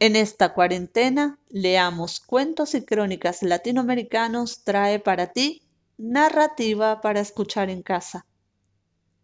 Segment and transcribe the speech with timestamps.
[0.00, 5.62] En esta cuarentena, leamos cuentos y crónicas latinoamericanos trae para ti
[5.96, 8.24] narrativa para escuchar en casa.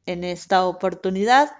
[0.05, 1.53] En esta oportunidad,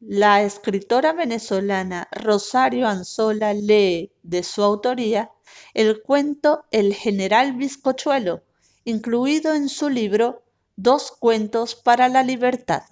[0.00, 5.30] la escritora venezolana Rosario Anzola lee de su autoría
[5.74, 8.42] el cuento El general bizcochuelo,
[8.84, 10.42] incluido en su libro
[10.76, 12.82] Dos cuentos para la libertad.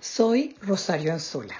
[0.00, 1.56] Soy Rosario Anzola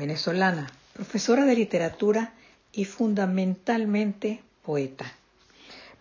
[0.00, 2.32] venezolana, profesora de literatura
[2.72, 5.12] y fundamentalmente poeta.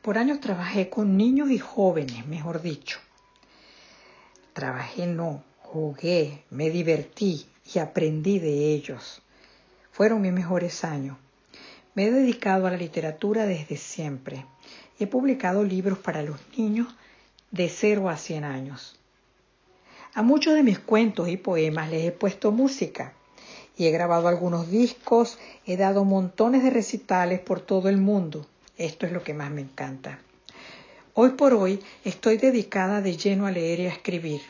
[0.02, 3.00] Por años trabajé con niños y jóvenes, mejor dicho.
[4.54, 9.22] Trabajé no, jugué, me divertí y aprendí de ellos.
[9.92, 11.18] Fueron mis mejores años.
[11.94, 14.46] Me he dedicado a la literatura desde siempre
[15.00, 16.88] he publicado libros para los niños
[17.52, 19.00] de 0 a 100 años.
[20.14, 23.14] A muchos de mis cuentos y poemas les he puesto música
[23.80, 28.46] y he grabado algunos discos, he dado montones de recitales por todo el mundo.
[28.78, 30.20] Esto es lo que más me encanta.
[31.14, 34.42] Hoy por hoy estoy dedicada de lleno a leer y a escribir.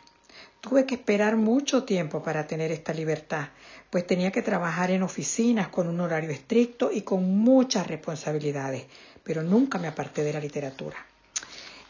[0.61, 3.49] Tuve que esperar mucho tiempo para tener esta libertad,
[3.91, 8.85] pues tenía que trabajar en oficinas con un horario estricto y con muchas responsabilidades,
[9.23, 10.97] pero nunca me aparté de la literatura.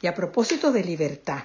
[0.02, 1.44] Y a propósito de libertad,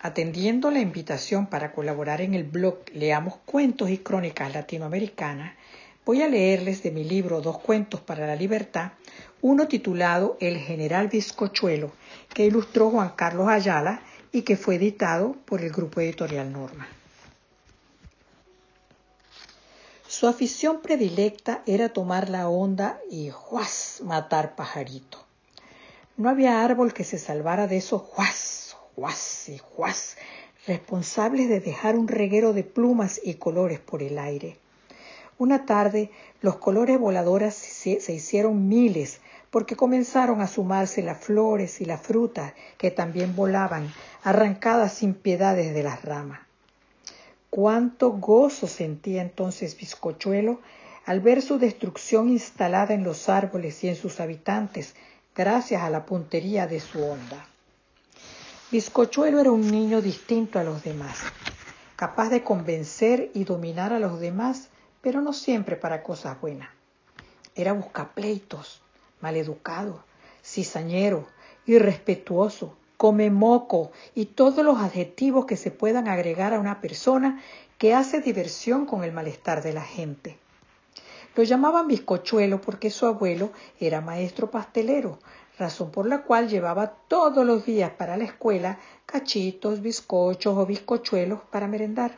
[0.00, 5.56] Atendiendo la invitación para colaborar en el blog Leamos Cuentos y Crónicas Latinoamericanas,
[6.04, 8.92] voy a leerles de mi libro Dos Cuentos para la Libertad,
[9.42, 11.92] uno titulado El General Bizcochuelo,
[12.32, 16.88] que ilustró Juan Carlos Ayala y que fue editado por el grupo editorial Norma.
[20.06, 24.00] Su afición predilecta era tomar la onda y ¡juas!
[24.02, 25.24] matar pajarito.
[26.16, 28.67] No había árbol que se salvara de esos ¡juas!
[29.46, 30.16] Y juaz,
[30.66, 34.56] responsables de dejar un reguero de plumas y colores por el aire.
[35.38, 41.80] Una tarde los colores voladores se, se, hicieron miles porque comenzaron a sumarse las flores
[41.80, 43.92] y las frutas que también volaban,
[44.24, 46.40] arrancadas sin piedad desde las ramas.
[47.50, 50.60] Cuánto gozo sentía entonces Bizcochuelo
[51.06, 54.94] al ver su destrucción instalada en los árboles y en sus habitantes
[55.36, 57.46] gracias a la puntería de su onda.
[58.70, 61.20] Bizcochuelo era un niño distinto a los demás,
[61.96, 64.68] capaz de convencer y dominar a los demás,
[65.00, 66.68] pero no siempre para cosas buenas.
[67.54, 68.82] Era buscapleitos,
[69.22, 70.04] maleducado,
[70.44, 71.26] cizañero,
[71.64, 77.40] irrespetuoso, come moco y todos los adjetivos que se puedan agregar a una persona
[77.78, 80.36] que hace diversión con el malestar de la gente.
[81.36, 85.20] Lo llamaban bizcochuelo porque su abuelo era maestro pastelero,
[85.58, 91.40] razón por la cual llevaba todos los días para la escuela cachitos, bizcochos o bizcochuelos
[91.50, 92.12] para merendar.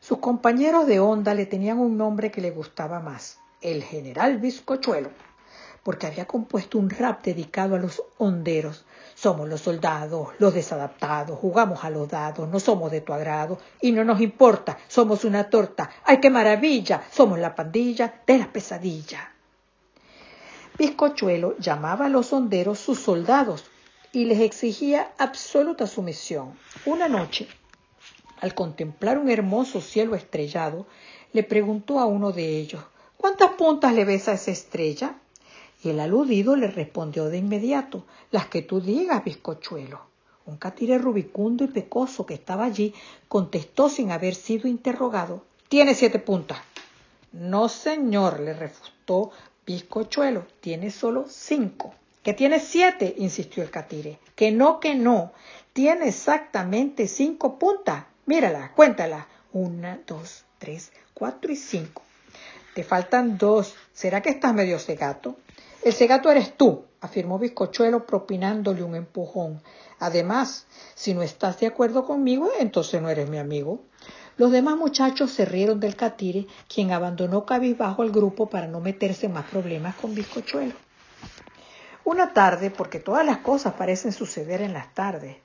[0.00, 5.10] Sus compañeros de onda le tenían un nombre que le gustaba más, el general bizcochuelo,
[5.82, 8.84] porque había compuesto un rap dedicado a los honderos.
[9.14, 13.90] Somos los soldados, los desadaptados, jugamos a los dados, no somos de tu agrado y
[13.92, 15.90] no nos importa, somos una torta.
[16.04, 17.02] ¡Ay, qué maravilla!
[17.10, 19.37] Somos la pandilla de las pesadillas.
[20.78, 23.64] Bizcochuelo llamaba a los honderos sus soldados
[24.12, 26.56] y les exigía absoluta sumisión.
[26.86, 27.48] Una noche,
[28.40, 30.86] al contemplar un hermoso cielo estrellado,
[31.32, 32.82] le preguntó a uno de ellos
[33.16, 35.16] ¿Cuántas puntas le ves a esa estrella?
[35.82, 40.00] Y el aludido le respondió de inmediato Las que tú digas, bizcochuelo.
[40.46, 42.94] Un catire rubicundo y pecoso que estaba allí
[43.26, 46.58] contestó sin haber sido interrogado Tiene siete puntas.
[47.32, 49.32] No, señor, le refutó
[49.68, 51.92] Bizcochuelo tiene solo cinco.
[52.22, 54.18] Que tiene siete, insistió el catire.
[54.34, 55.32] Que no, que no.
[55.74, 58.04] Tiene exactamente cinco puntas.
[58.24, 59.28] Mírala, cuéntala.
[59.52, 62.00] Una, dos, tres, cuatro y cinco.
[62.74, 63.74] Te faltan dos.
[63.92, 65.36] ¿Será que estás medio cegato?
[65.82, 69.60] El cegato eres tú, afirmó Bizcochuelo propinándole un empujón.
[69.98, 70.64] Además,
[70.94, 73.82] si no estás de acuerdo conmigo, entonces no eres mi amigo.
[74.38, 79.26] Los demás muchachos se rieron del catire, quien abandonó cabizbajo al grupo para no meterse
[79.26, 80.74] en más problemas con Bizcochuelo.
[82.04, 85.38] Una tarde, porque todas las cosas parecen suceder en las tardes,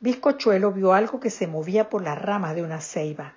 [0.00, 3.34] Bizcochuelo vio algo que se movía por las ramas de una ceiba.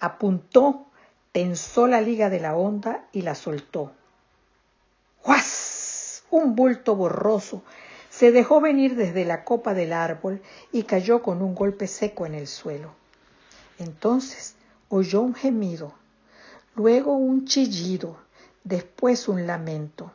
[0.00, 0.84] Apuntó,
[1.32, 3.92] tensó la liga de la onda y la soltó.
[5.22, 6.24] ¡Juas!
[6.30, 7.62] Un bulto borroso
[8.10, 10.42] se dejó venir desde la copa del árbol
[10.72, 13.01] y cayó con un golpe seco en el suelo.
[13.78, 14.54] Entonces
[14.88, 15.94] oyó un gemido,
[16.74, 18.16] luego un chillido,
[18.64, 20.12] después un lamento.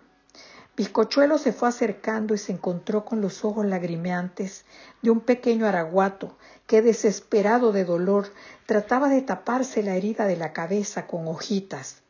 [0.78, 4.64] Bizcochuelo se fue acercando y se encontró con los ojos lagrimeantes
[5.02, 6.38] de un pequeño araguato
[6.68, 8.32] que desesperado de dolor
[8.68, 12.04] trataba de taparse la herida de la cabeza con hojitas.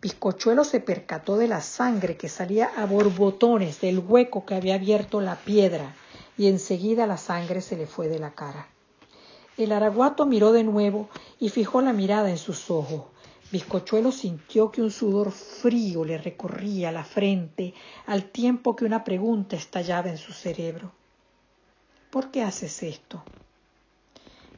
[0.00, 5.20] Bizcochuelo se percató de la sangre que salía a borbotones del hueco que había abierto
[5.20, 5.96] la piedra
[6.38, 8.68] y enseguida la sangre se le fue de la cara.
[9.56, 11.08] El araguato miró de nuevo
[11.38, 13.04] y fijó la mirada en sus ojos.
[13.52, 17.72] Bizcochuelo sintió que un sudor frío le recorría la frente
[18.06, 20.90] al tiempo que una pregunta estallaba en su cerebro.
[22.10, 23.22] ¿Por qué haces esto?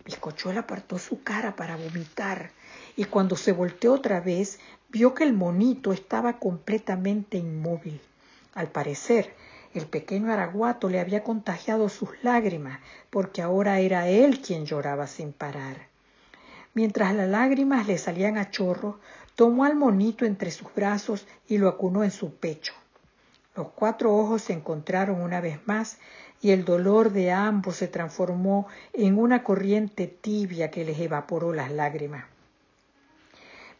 [0.07, 2.53] Bizcochuelo apartó su cara para vomitar
[2.97, 8.01] y cuando se volteó otra vez vio que el monito estaba completamente inmóvil.
[8.55, 9.35] Al parecer,
[9.79, 12.81] el pequeño araguato le había contagiado sus lágrimas,
[13.11, 15.89] porque ahora era él quien lloraba sin parar.
[16.75, 19.01] Mientras las lágrimas le salían a chorro,
[19.35, 22.75] tomó al monito entre sus brazos y lo acunó en su pecho.
[23.57, 25.99] Los cuatro ojos se encontraron una vez más
[26.43, 31.71] y el dolor de ambos se transformó en una corriente tibia que les evaporó las
[31.71, 32.27] lágrimas.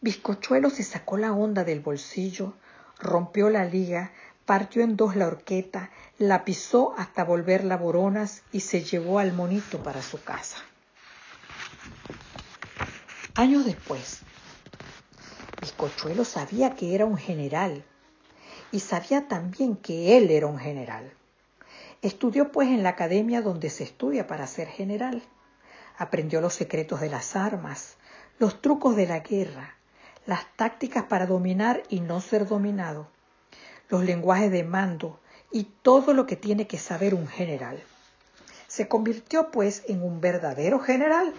[0.01, 2.55] Bizcochuelo se sacó la onda del bolsillo,
[2.99, 4.13] rompió la liga,
[4.47, 9.83] partió en dos la horqueta, la pisó hasta volverla boronas y se llevó al monito
[9.83, 10.59] para su casa.
[13.35, 14.21] Años después,
[15.61, 17.85] Bizcochuelo sabía que era un general
[18.71, 21.13] y sabía también que él era un general.
[22.01, 25.23] Estudió pues en la academia donde se estudia para ser general.
[25.99, 27.97] Aprendió los secretos de las armas,
[28.39, 29.75] los trucos de la guerra,
[30.25, 33.09] las tácticas para dominar y no ser dominado
[33.89, 37.83] los lenguajes de mando y todo lo que tiene que saber un general.
[38.67, 41.33] Se convirtió pues en un verdadero general,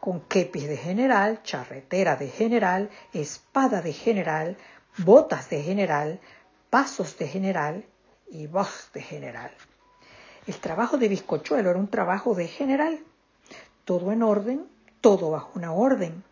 [0.00, 4.56] con kepis de general, charretera de general, espada de general,
[4.98, 6.20] botas de general,
[6.70, 7.84] pasos de general
[8.30, 9.50] y voz de general.
[10.46, 12.98] El trabajo de bizcochuelo era un trabajo de general,
[13.84, 14.66] todo en orden,
[15.00, 16.24] todo bajo una orden.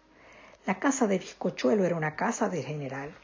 [0.66, 3.14] La casa de bizcochuelo era una casa de general,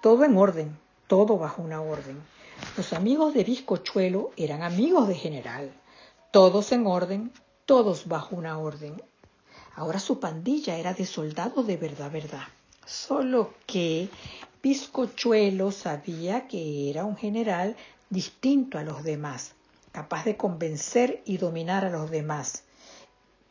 [0.00, 0.78] todo en orden,
[1.12, 2.22] todo bajo una orden.
[2.74, 5.70] Los amigos de Bizcochuelo eran amigos de general,
[6.30, 7.30] todos en orden,
[7.66, 8.94] todos bajo una orden.
[9.76, 12.44] Ahora su pandilla era de soldados de verdad, verdad.
[12.86, 14.08] Solo que
[14.62, 17.76] Bizcochuelo sabía que era un general
[18.08, 19.52] distinto a los demás,
[19.92, 22.62] capaz de convencer y dominar a los demás.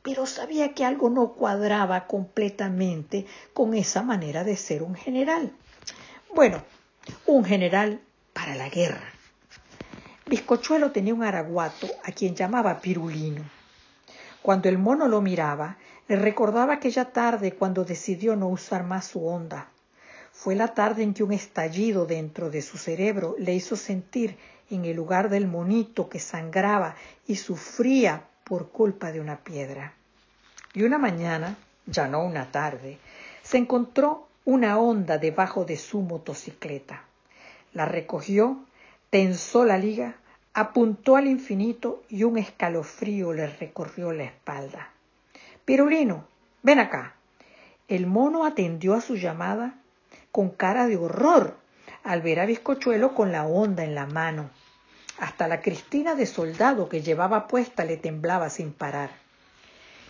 [0.02, 5.54] Pero sabía que algo no cuadraba completamente con esa manera de ser un general.
[6.34, 6.63] Bueno,
[7.25, 8.01] un general
[8.33, 9.12] para la guerra.
[10.27, 13.44] Bizcochuelo tenía un araguato a quien llamaba Pirulino.
[14.42, 15.77] Cuando el mono lo miraba,
[16.07, 19.69] le recordaba aquella tarde cuando decidió no usar más su onda.
[20.31, 24.38] Fue la tarde en que un estallido dentro de su cerebro le hizo sentir
[24.69, 26.95] en el lugar del monito que sangraba
[27.27, 29.94] y sufría por culpa de una piedra.
[30.74, 32.98] Y una mañana, ya no una tarde,
[33.44, 37.04] se encontró una onda debajo de su motocicleta.
[37.74, 38.58] La recogió,
[39.10, 40.16] tensó la liga,
[40.54, 44.90] apuntó al infinito y un escalofrío le recorrió la espalda.
[45.64, 46.26] Pirulino,
[46.64, 47.16] ven acá.
[47.88, 49.76] El mono atendió a su llamada
[50.32, 51.58] con cara de horror
[52.04, 54.50] al ver a Bizcochuelo con la onda en la mano.
[55.20, 59.12] Hasta la cristina de soldado que llevaba puesta le temblaba sin parar.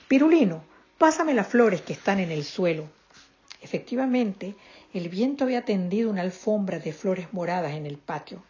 [0.07, 0.63] Pirulino,
[0.97, 2.87] pásame las flores que están en el suelo.
[3.61, 4.55] Efectivamente,
[4.93, 8.43] el viento había tendido una alfombra de flores moradas en el patio.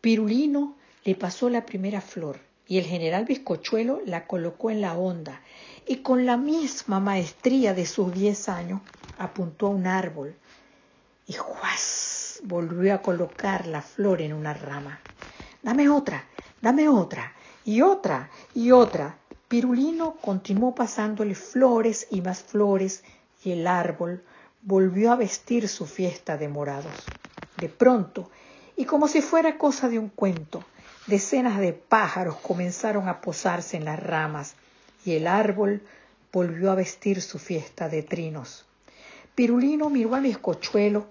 [0.00, 0.74] Pirulino
[1.04, 5.42] le pasó la primera flor y el general Bizcochuelo la colocó en la onda
[5.86, 8.80] y con la misma maestría de sus diez años
[9.18, 10.34] apuntó a un árbol
[11.26, 12.40] y ¡juas!
[12.44, 15.00] volvió a colocar la flor en una rama.
[15.62, 16.24] Dame otra,
[16.62, 19.18] dame otra, y otra, y otra.
[19.48, 23.02] Pirulino continuó pasándole flores y más flores
[23.44, 24.22] y el árbol
[24.62, 27.04] volvió a vestir su fiesta de morados.
[27.58, 28.30] De pronto,
[28.76, 30.64] y como si fuera cosa de un cuento,
[31.06, 34.54] decenas de pájaros comenzaron a posarse en las ramas
[35.04, 35.82] y el árbol
[36.32, 38.66] volvió a vestir su fiesta de trinos.
[39.34, 41.06] Pirulino miró a bizcochuelo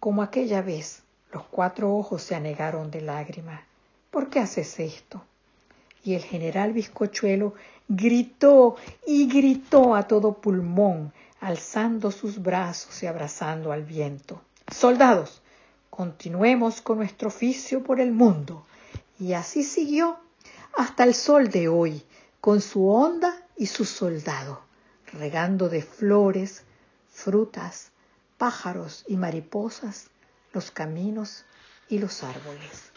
[0.00, 1.02] como aquella vez.
[1.32, 3.60] Los cuatro ojos se anegaron de lágrimas.
[4.10, 5.22] ¿Por qué haces esto?
[6.02, 7.54] Y el general bizcochuelo
[7.88, 8.76] gritó
[9.06, 14.40] y gritó a todo pulmón, alzando sus brazos y abrazando al viento.
[14.72, 15.42] Soldados,
[15.90, 18.66] continuemos con nuestro oficio por el mundo.
[19.18, 20.18] Y así siguió
[20.76, 22.02] hasta el sol de hoy,
[22.40, 24.62] con su onda y su soldado,
[25.12, 26.64] regando de flores,
[27.08, 27.90] frutas,
[28.36, 30.10] pájaros y mariposas
[30.52, 31.44] los caminos
[31.88, 32.92] y los árboles.